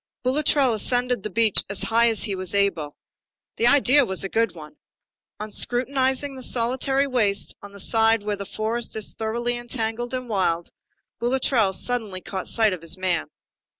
Boulatruelle 0.23 0.73
ascended 0.73 1.21
the 1.21 1.29
beech 1.29 1.63
as 1.69 1.83
high 1.83 2.09
as 2.09 2.23
he 2.23 2.33
was 2.33 2.55
able. 2.55 2.97
The 3.57 3.67
idea 3.67 4.03
was 4.03 4.23
a 4.23 4.29
good 4.29 4.55
one. 4.55 4.77
On 5.39 5.51
scrutinizing 5.51 6.35
the 6.35 6.41
solitary 6.41 7.05
waste 7.05 7.53
on 7.61 7.71
the 7.71 7.79
side 7.79 8.23
where 8.23 8.35
the 8.35 8.47
forest 8.47 8.95
is 8.95 9.13
thoroughly 9.13 9.55
entangled 9.57 10.15
and 10.15 10.27
wild, 10.27 10.71
Boulatruelle 11.19 11.73
suddenly 11.75 12.19
caught 12.19 12.47
sight 12.47 12.73
of 12.73 12.81
his 12.81 12.97
man. 12.97 13.27